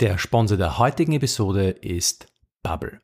[0.00, 2.28] Der Sponsor der heutigen Episode ist
[2.62, 3.00] Bubble.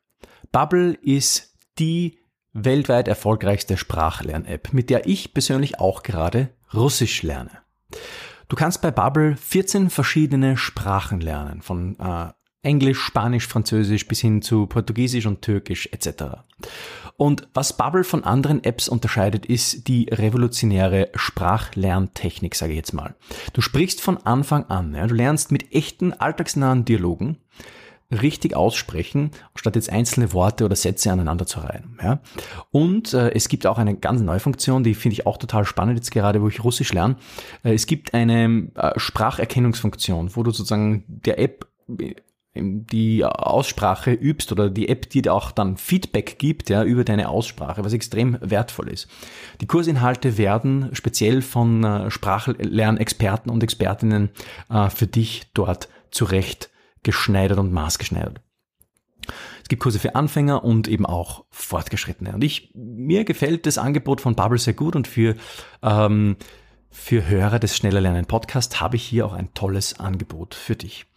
[0.53, 2.19] Bubble ist die
[2.53, 7.51] weltweit erfolgreichste Sprachlern-App, mit der ich persönlich auch gerade Russisch lerne.
[8.47, 12.31] Du kannst bei Bubble 14 verschiedene Sprachen lernen, von äh,
[12.61, 16.45] Englisch, Spanisch, Französisch bis hin zu Portugiesisch und Türkisch etc.
[17.17, 23.15] Und was Bubble von anderen Apps unterscheidet, ist die revolutionäre Sprachlerntechnik, sage ich jetzt mal.
[23.53, 27.37] Du sprichst von Anfang an, ja, du lernst mit echten alltagsnahen Dialogen
[28.11, 31.97] richtig aussprechen, statt jetzt einzelne Worte oder Sätze aneinander zu reihen.
[32.01, 32.19] Ja?
[32.71, 35.97] Und äh, es gibt auch eine ganz neue Funktion, die finde ich auch total spannend,
[35.97, 37.15] jetzt gerade, wo ich Russisch lerne.
[37.63, 41.67] Äh, es gibt eine äh, Spracherkennungsfunktion, wo du sozusagen der App
[42.55, 47.29] die Aussprache übst oder die App, die dir auch dann Feedback gibt ja, über deine
[47.29, 49.07] Aussprache, was extrem wertvoll ist.
[49.61, 54.29] Die Kursinhalte werden speziell von äh, Sprachlernexperten und Expertinnen
[54.69, 56.69] äh, für dich dort zurecht
[57.03, 58.41] geschneidert und maßgeschneidert.
[59.61, 62.33] Es gibt Kurse für Anfänger und eben auch Fortgeschrittene.
[62.33, 65.35] Und ich, mir gefällt das Angebot von Bubble sehr gut und für,
[65.81, 66.37] ähm,
[66.89, 71.07] für Hörer des Schneller Lernen Podcast habe ich hier auch ein tolles Angebot für dich.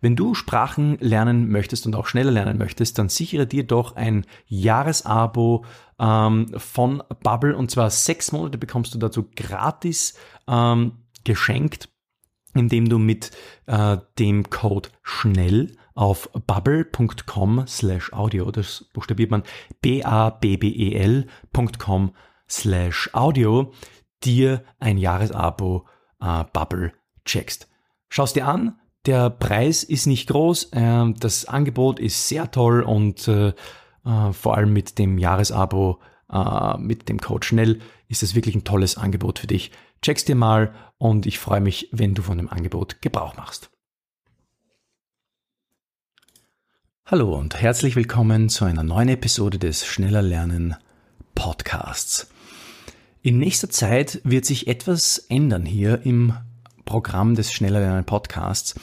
[0.00, 4.24] Wenn du Sprachen lernen möchtest und auch schneller lernen möchtest, dann sichere dir doch ein
[4.46, 5.64] Jahresabo
[5.98, 10.14] ähm, von Bubble und zwar sechs Monate bekommst du dazu gratis
[10.48, 10.92] ähm,
[11.24, 11.88] geschenkt
[12.54, 13.30] indem du mit
[13.66, 19.42] äh, dem Code schnell auf bubble.com slash audio, das buchstabiert man
[19.82, 21.24] b-a-b-b-e-l.com
[22.48, 23.72] slash audio,
[24.24, 25.86] dir ein Jahresabo
[26.20, 26.92] äh, Bubble
[27.24, 27.68] checkst.
[28.08, 33.26] Schaust dir an, der Preis ist nicht groß, äh, das Angebot ist sehr toll und
[33.28, 33.54] äh,
[34.04, 38.64] äh, vor allem mit dem Jahresabo, äh, mit dem Code schnell ist es wirklich ein
[38.64, 39.72] tolles Angebot für dich.
[40.02, 43.70] Check's dir mal und ich freue mich, wenn du von dem Angebot Gebrauch machst.
[47.06, 50.76] Hallo und herzlich willkommen zu einer neuen Episode des Schneller Lernen
[51.34, 52.30] Podcasts.
[53.22, 56.34] In nächster Zeit wird sich etwas ändern hier im
[56.84, 58.74] Programm des Schneller Lernen Podcasts.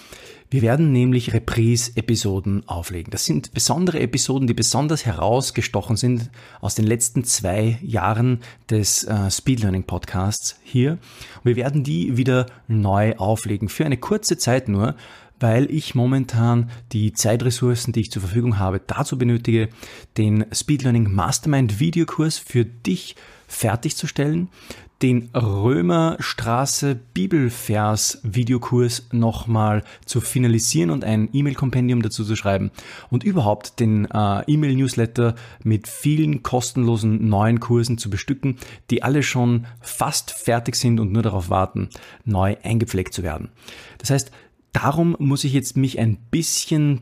[0.50, 3.12] Wir werden nämlich Reprise-Episoden auflegen.
[3.12, 6.32] Das sind besondere Episoden, die besonders herausgestochen sind
[6.62, 10.92] aus den letzten zwei Jahren des äh, Speed Learning Podcasts hier.
[10.92, 14.96] Und wir werden die wieder neu auflegen für eine kurze Zeit nur,
[15.40, 19.68] weil ich momentan die Zeitressourcen, die ich zur Verfügung habe, dazu benötige,
[20.16, 24.50] den Speed Learning Mastermind Videokurs für dich fertigzustellen,
[25.02, 32.72] den Römerstraße Bibelvers Videokurs nochmal zu finalisieren und ein E-Mail-Kompendium dazu zu schreiben
[33.10, 38.58] und überhaupt den äh, E-Mail-Newsletter mit vielen kostenlosen neuen Kursen zu bestücken,
[38.90, 41.90] die alle schon fast fertig sind und nur darauf warten,
[42.26, 43.50] neu eingepflegt zu werden.
[44.00, 44.32] Das heißt,
[44.72, 47.02] darum muss ich jetzt mich ein bisschen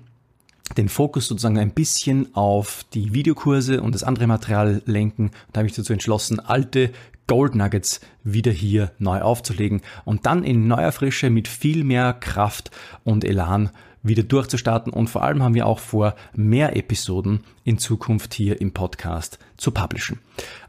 [0.78, 5.32] den Fokus sozusagen ein bisschen auf die Videokurse und das andere Material lenken.
[5.54, 6.92] Da habe ich dazu entschlossen, alte
[7.28, 12.72] Gold Nuggets wieder hier neu aufzulegen und dann in neuer Frische mit viel mehr Kraft
[13.04, 13.72] und Elan
[14.04, 14.94] wieder durchzustarten.
[14.94, 19.72] Und vor allem haben wir auch vor, mehr Episoden in Zukunft hier im Podcast zu
[19.72, 20.20] publishen.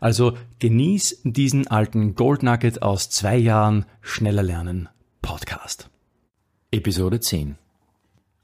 [0.00, 4.88] Also genieß diesen alten Gold Nugget aus zwei Jahren schneller lernen
[5.20, 5.90] Podcast.
[6.70, 7.56] Episode 10.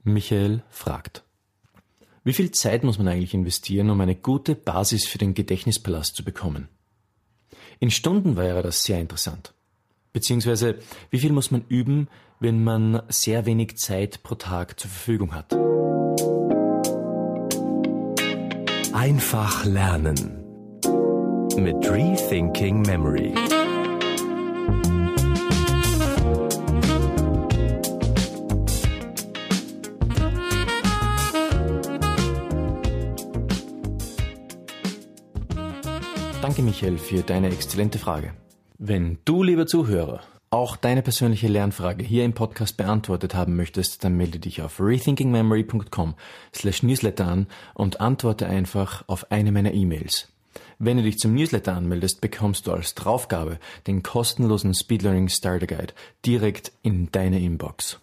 [0.05, 1.25] Michael fragt.
[2.25, 6.25] Wie viel Zeit muss man eigentlich investieren, um eine gute Basis für den Gedächtnispalast zu
[6.25, 6.69] bekommen?
[7.81, 9.55] In Stunden wäre das sehr interessant.
[10.13, 10.79] Beziehungsweise,
[11.11, 15.53] wie viel muss man üben, wenn man sehr wenig Zeit pro Tag zur Verfügung hat?
[18.93, 20.45] Einfach lernen
[21.57, 23.35] mit Rethinking Memory.
[36.63, 38.35] Danke, Michael, für deine exzellente Frage.
[38.79, 44.17] Wenn du, lieber Zuhörer, auch deine persönliche Lernfrage hier im Podcast beantwortet haben möchtest, dann
[44.17, 46.15] melde dich auf rethinkingmemory.com
[46.55, 50.29] slash newsletter an und antworte einfach auf eine meiner E-Mails.
[50.79, 53.59] Wenn du dich zum Newsletter anmeldest, bekommst du als Draufgabe
[53.89, 55.95] den kostenlosen Speed Learning Starter Guide
[56.25, 57.99] direkt in deine Inbox.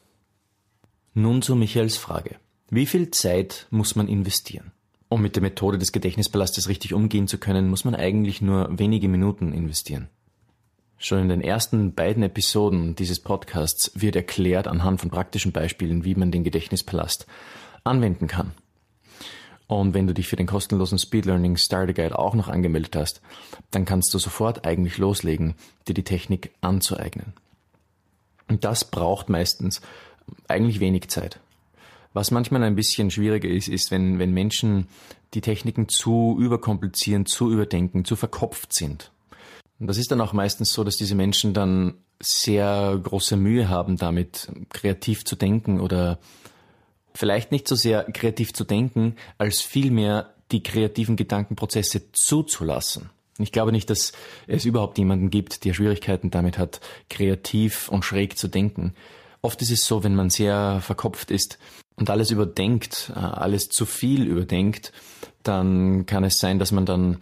[1.14, 2.36] Nun zu Michaels Frage.
[2.70, 4.74] Wie viel Zeit muss man investieren?
[5.10, 9.08] Um mit der Methode des Gedächtnispalastes richtig umgehen zu können, muss man eigentlich nur wenige
[9.08, 10.08] Minuten investieren.
[11.00, 16.14] Schon in den ersten beiden Episoden dieses Podcasts wird erklärt anhand von praktischen Beispielen, wie
[16.14, 17.26] man den Gedächtnispalast
[17.84, 18.52] anwenden kann.
[19.66, 23.22] Und wenn du dich für den kostenlosen Speed Learning Starter Guide auch noch angemeldet hast,
[23.72, 25.56] dann kannst du sofort eigentlich loslegen,
[25.88, 27.34] dir die Technik anzueignen.
[28.48, 29.82] Und das braucht meistens
[30.48, 31.40] eigentlich wenig Zeit.
[32.14, 34.88] Was manchmal ein bisschen schwieriger ist, ist, wenn, wenn Menschen
[35.34, 39.12] die Techniken zu überkomplizieren, zu überdenken, zu verkopft sind.
[39.80, 43.96] Und das ist dann auch meistens so, dass diese Menschen dann sehr große Mühe haben,
[43.98, 46.20] damit kreativ zu denken oder
[47.14, 53.10] vielleicht nicht so sehr kreativ zu denken, als vielmehr die kreativen Gedankenprozesse zuzulassen.
[53.38, 54.12] Ich glaube nicht, dass
[54.48, 58.96] es überhaupt jemanden gibt, der Schwierigkeiten damit hat, kreativ und schräg zu denken.
[59.42, 61.58] Oft ist es so, wenn man sehr verkopft ist
[62.00, 64.92] und alles überdenkt, äh, alles zu viel überdenkt,
[65.44, 67.18] dann kann es sein, dass man dann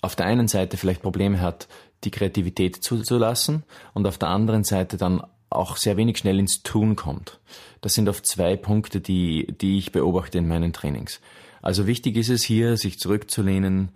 [0.00, 1.68] auf der einen Seite vielleicht Probleme hat,
[2.04, 3.64] die Kreativität zuzulassen
[3.94, 7.38] und auf der anderen Seite dann auch sehr wenig schnell ins Tun kommt.
[7.80, 11.20] Das sind oft zwei Punkte, die, die ich beobachte in meinen Trainings.
[11.60, 13.90] Also wichtig ist es hier, sich zurückzulehnen,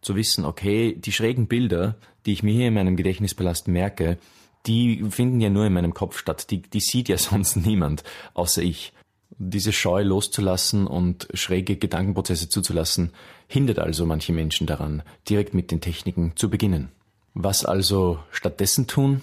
[0.00, 1.96] zu wissen, okay, die schrägen Bilder,
[2.26, 4.18] die ich mir hier in meinem Gedächtnispalast merke,
[4.66, 6.50] die finden ja nur in meinem Kopf statt.
[6.50, 8.02] Die, die sieht ja sonst niemand,
[8.34, 8.92] außer ich.
[9.38, 13.12] Diese Scheu loszulassen und schräge Gedankenprozesse zuzulassen,
[13.48, 16.90] hindert also manche Menschen daran, direkt mit den Techniken zu beginnen.
[17.34, 19.22] Was also stattdessen tun?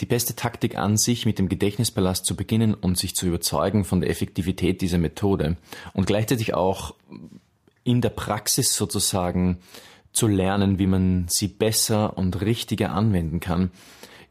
[0.00, 4.00] Die beste Taktik an sich, mit dem Gedächtnispalast zu beginnen und sich zu überzeugen von
[4.00, 5.56] der Effektivität dieser Methode
[5.92, 6.94] und gleichzeitig auch
[7.84, 9.58] in der Praxis sozusagen
[10.12, 13.70] zu lernen, wie man sie besser und richtiger anwenden kann,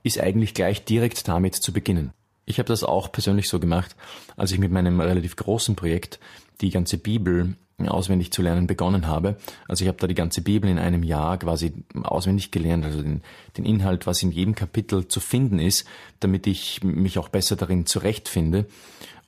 [0.01, 2.11] ist eigentlich gleich direkt damit zu beginnen.
[2.45, 3.95] Ich habe das auch persönlich so gemacht,
[4.35, 6.19] als ich mit meinem relativ großen Projekt
[6.61, 9.35] die ganze Bibel auswendig zu lernen begonnen habe.
[9.67, 11.73] Also ich habe da die ganze Bibel in einem Jahr quasi
[12.03, 13.21] auswendig gelernt, also den,
[13.57, 15.85] den Inhalt, was in jedem Kapitel zu finden ist,
[16.19, 18.65] damit ich mich auch besser darin zurechtfinde.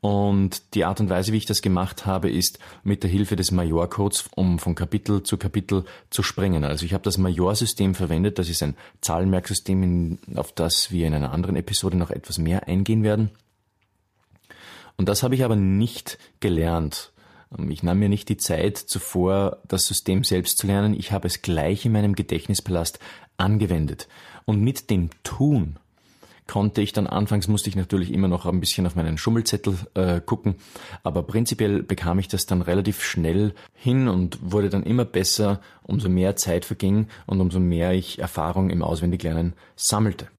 [0.06, 3.50] Und die Art und Weise, wie ich das gemacht habe, ist mit der Hilfe des
[3.50, 6.64] Major-Codes, um von Kapitel zu Kapitel zu springen.
[6.64, 8.38] Also ich habe das Major-System verwendet.
[8.38, 13.02] Das ist ein Zahlenmerksystem, auf das wir in einer anderen Episode noch etwas mehr eingehen
[13.02, 13.32] werden.
[14.96, 17.12] Und das habe ich aber nicht gelernt.
[17.70, 20.94] Ich nahm mir nicht die Zeit zuvor, das System selbst zu lernen.
[20.94, 23.00] Ich habe es gleich in meinem Gedächtnispalast
[23.38, 24.08] angewendet.
[24.46, 25.80] Und mit dem Tun
[26.48, 30.22] konnte ich dann anfangs musste ich natürlich immer noch ein bisschen auf meinen Schummelzettel äh,
[30.22, 30.56] gucken,
[31.04, 36.10] aber prinzipiell bekam ich das dann relativ schnell hin und wurde dann immer besser, umso
[36.10, 40.30] mehr Zeit verging und umso mehr ich Erfahrung im Auswendiglernen sammelte.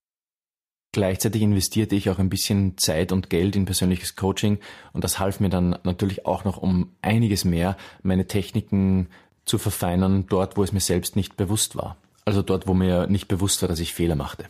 [0.93, 4.57] Gleichzeitig investierte ich auch ein bisschen Zeit und Geld in persönliches Coaching
[4.93, 9.09] und das half mir dann natürlich auch noch um einiges mehr, meine Techniken
[9.45, 11.97] zu verfeinern, dort wo es mir selbst nicht bewusst war.
[12.25, 14.45] Also dort, wo mir nicht bewusst war, dass ich Fehler machte.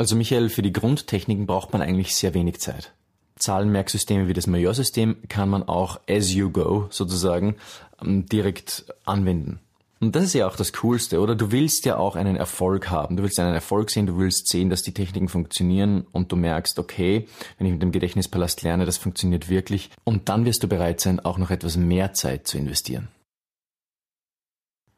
[0.00, 2.94] Also Michael, für die Grundtechniken braucht man eigentlich sehr wenig Zeit.
[3.36, 7.56] Zahlenmerksysteme wie das Majorsystem kann man auch as you go sozusagen
[8.02, 9.60] ähm, direkt anwenden.
[10.00, 11.34] Und das ist ja auch das Coolste, oder?
[11.34, 13.18] Du willst ja auch einen Erfolg haben.
[13.18, 16.78] Du willst einen Erfolg sehen, du willst sehen, dass die Techniken funktionieren und du merkst,
[16.78, 19.90] okay, wenn ich mit dem Gedächtnispalast lerne, das funktioniert wirklich.
[20.04, 23.08] Und dann wirst du bereit sein, auch noch etwas mehr Zeit zu investieren.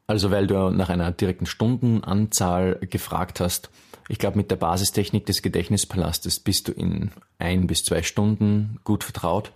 [0.07, 3.69] Also weil du nach einer direkten Stundenanzahl gefragt hast,
[4.09, 9.03] ich glaube, mit der Basistechnik des Gedächtnispalastes bist du in ein bis zwei Stunden gut
[9.03, 9.51] vertraut.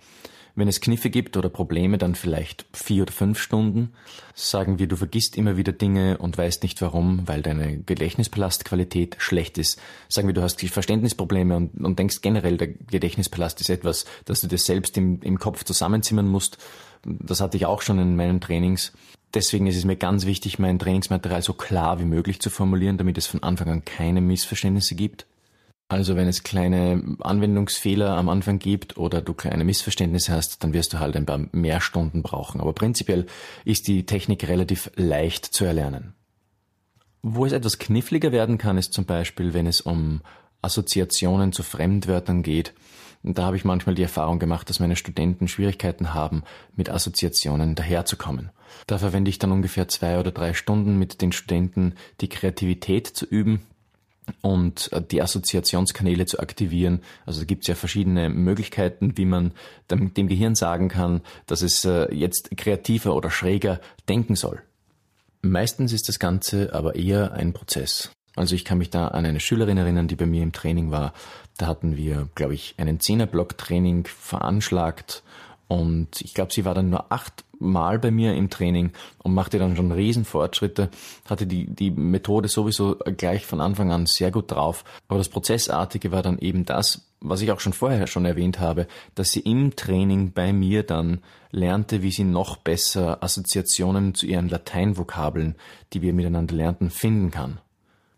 [0.57, 3.94] Wenn es Kniffe gibt oder Probleme, dann vielleicht vier oder fünf Stunden.
[4.33, 9.59] Sagen wir, du vergisst immer wieder Dinge und weißt nicht warum, weil deine Gedächtnispalastqualität schlecht
[9.59, 9.80] ist.
[10.09, 14.48] Sagen wir, du hast Verständnisprobleme und, und denkst generell, der Gedächtnispalast ist etwas, das du
[14.48, 16.58] dir selbst im, im Kopf zusammenzimmern musst.
[17.05, 18.93] Das hatte ich auch schon in meinen Trainings.
[19.36, 23.20] Deswegen ist es mir ganz wichtig, mein Trainingsmaterial so klar wie möglich zu formulieren, damit
[23.20, 25.27] es von Anfang an keine Missverständnisse gibt.
[25.89, 30.91] Also wenn es kleine Anwendungsfehler am Anfang gibt oder du kleine Missverständnisse hast, dann wirst
[30.94, 32.60] du halt ein paar mehr Stunden brauchen.
[32.60, 33.25] Aber prinzipiell
[33.63, 36.13] ist die Technik relativ leicht zu erlernen.
[37.22, 40.22] Wo es etwas kniffliger werden kann, ist zum Beispiel, wenn es um
[40.62, 42.74] Assoziationen zu Fremdwörtern geht.
[43.24, 46.44] Da habe ich manchmal die Erfahrung gemacht, dass meine Studenten Schwierigkeiten haben,
[46.75, 48.51] mit Assoziationen daherzukommen.
[48.88, 53.25] Da verwende ich dann ungefähr zwei oder drei Stunden mit den Studenten, die Kreativität zu
[53.25, 53.62] üben
[54.41, 57.01] und äh, die Assoziationskanäle zu aktivieren.
[57.25, 59.53] Also da gibt es ja verschiedene Möglichkeiten, wie man
[59.89, 64.62] dem, dem Gehirn sagen kann, dass es äh, jetzt kreativer oder schräger denken soll.
[65.41, 68.12] Meistens ist das Ganze aber eher ein Prozess.
[68.36, 71.13] Also ich kann mich da an eine Schülerin erinnern, die bei mir im Training war.
[71.57, 75.24] Da hatten wir, glaube ich, einen Zehnerblock-Training veranschlagt
[75.67, 78.92] und ich glaube, sie war dann nur acht Mal bei mir im Training
[79.24, 80.90] und machte dann schon Riesenfortschritte,
[81.26, 84.84] hatte die, die Methode sowieso gleich von Anfang an sehr gut drauf.
[85.08, 88.88] Aber das Prozessartige war dann eben das, was ich auch schon vorher schon erwähnt habe,
[89.16, 91.20] dass sie im Training bei mir dann
[91.52, 95.56] lernte, wie sie noch besser Assoziationen zu ihren Lateinvokabeln,
[95.94, 97.60] die wir miteinander lernten, finden kann.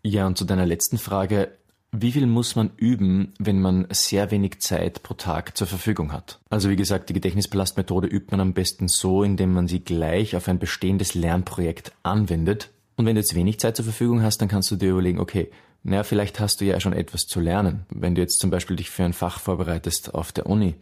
[0.02, 1.52] Ja, und zu deiner letzten Frage,
[1.92, 6.38] Wie viel muss man üben, wenn man sehr wenig Zeit pro Tag zur Verfügung hat?
[6.48, 10.46] Also wie gesagt, die Gedächtnispalastmethode übt man am besten so, indem man sie gleich auf
[10.46, 12.70] ein bestehendes Lernprojekt anwendet.
[12.94, 15.50] Und wenn du jetzt wenig Zeit zur Verfügung hast, dann kannst du dir überlegen, okay,
[15.82, 17.86] naja, vielleicht hast du ja schon etwas zu lernen.
[17.90, 20.76] Wenn du jetzt zum Beispiel dich für ein Fach vorbereitest auf der Uni,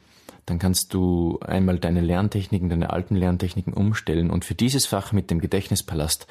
[0.45, 5.31] dann kannst du einmal deine Lerntechniken, deine alten Lerntechniken umstellen und für dieses Fach mit
[5.31, 6.27] dem Gedächtnispalast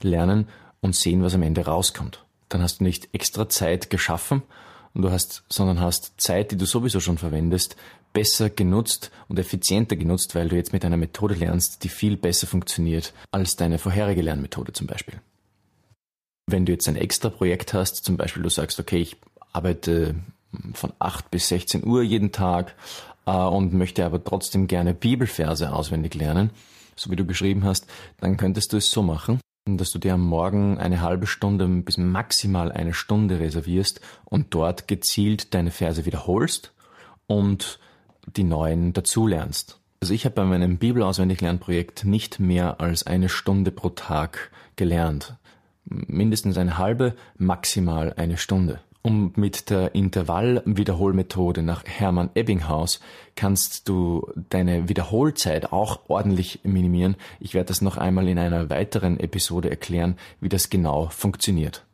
[0.00, 0.48] lernen
[0.80, 4.42] und sehen, was am Ende rauskommt dann hast du nicht extra Zeit geschaffen
[4.94, 7.76] und du hast, sondern hast Zeit, die du sowieso schon verwendest,
[8.12, 12.46] besser genutzt und effizienter genutzt, weil du jetzt mit einer Methode lernst, die viel besser
[12.46, 15.14] funktioniert als deine vorherige Lernmethode zum Beispiel.
[16.46, 19.16] Wenn du jetzt ein extra Projekt hast, zum Beispiel du sagst, okay, ich
[19.52, 20.16] arbeite
[20.74, 22.74] von 8 bis 16 Uhr jeden Tag
[23.26, 26.50] äh, und möchte aber trotzdem gerne Bibelverse auswendig lernen,
[26.96, 27.86] so wie du geschrieben hast,
[28.20, 31.96] dann könntest du es so machen, dass du dir am Morgen eine halbe Stunde bis
[31.96, 36.72] maximal eine Stunde reservierst und dort gezielt deine Verse wiederholst
[37.26, 37.78] und
[38.36, 39.78] die neuen dazulernst.
[40.00, 45.36] Also ich habe bei meinem Bibelauswendiglernprojekt nicht mehr als eine Stunde pro Tag gelernt.
[45.84, 48.80] Mindestens eine halbe, maximal eine Stunde.
[49.04, 53.00] Und mit der Intervallwiederholmethode nach Hermann Ebbinghaus
[53.34, 57.16] kannst du deine Wiederholzeit auch ordentlich minimieren.
[57.40, 61.84] Ich werde das noch einmal in einer weiteren Episode erklären, wie das genau funktioniert.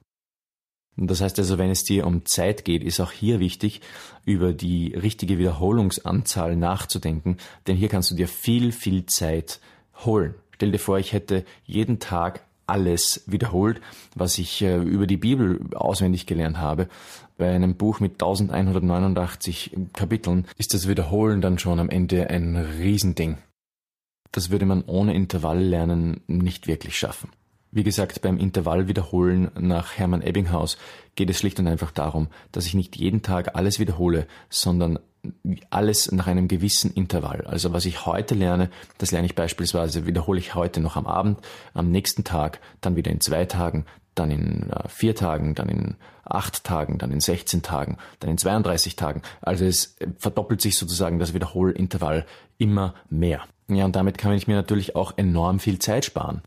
[1.01, 3.81] Das heißt also, wenn es dir um Zeit geht, ist auch hier wichtig,
[4.25, 7.37] über die richtige Wiederholungsanzahl nachzudenken,
[7.67, 9.61] denn hier kannst du dir viel, viel Zeit
[10.05, 10.35] holen.
[10.57, 13.81] Stell dir vor, ich hätte jeden Tag alles wiederholt,
[14.15, 16.89] was ich äh, über die Bibel auswendig gelernt habe.
[17.37, 23.39] Bei einem Buch mit 1189 Kapiteln ist das Wiederholen dann schon am Ende ein Riesending.
[24.33, 27.31] Das würde man ohne Intervalllernen nicht wirklich schaffen.
[27.71, 30.79] Wie gesagt, beim Intervallwiederholen nach Hermann Ebbinghaus
[31.17, 34.99] geht es schlicht und einfach darum, dass ich nicht jeden Tag alles wiederhole, sondern
[35.71, 37.43] alles nach einem gewissen Intervall.
[37.47, 41.41] Also was ich heute lerne, das lerne ich beispielsweise, wiederhole ich heute noch am Abend,
[41.75, 43.85] am nächsten Tag, dann wieder in zwei Tagen,
[44.15, 48.39] dann in äh, vier Tagen, dann in acht Tagen, dann in 16 Tagen, dann in
[48.39, 49.23] 32 Tagen.
[49.41, 52.27] Also es verdoppelt sich sozusagen das Wiederholintervall
[52.59, 53.43] immer mehr.
[53.69, 56.43] Ja, und damit kann ich mir natürlich auch enorm viel Zeit sparen.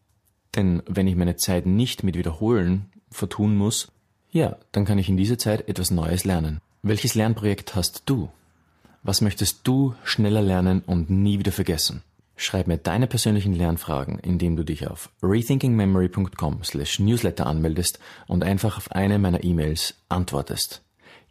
[0.56, 3.92] Denn wenn ich meine Zeit nicht mit Wiederholen vertun muss,
[4.32, 6.62] ja, dann kann ich in dieser Zeit etwas Neues lernen.
[6.84, 8.30] Welches Lernprojekt hast du?
[9.04, 12.04] Was möchtest du schneller lernen und nie wieder vergessen?
[12.36, 19.18] Schreib mir deine persönlichen Lernfragen, indem du dich auf rethinkingmemory.com/newsletter anmeldest und einfach auf eine
[19.18, 20.84] meiner E-Mails antwortest.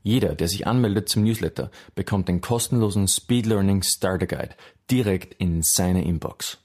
[0.02, 4.56] Jeder, der sich anmeldet zum Newsletter, bekommt den kostenlosen Speed Learning Starter Guide
[4.90, 6.58] direkt in seine Inbox.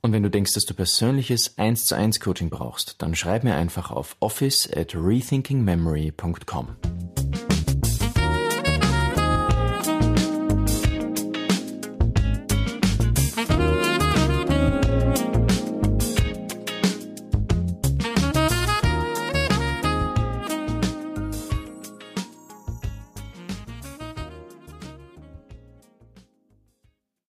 [0.00, 3.54] Und wenn du denkst, dass du persönliches 1 zu 1 Coaching brauchst, dann schreib mir
[3.54, 7.03] einfach auf office at rethinkingmemory.com.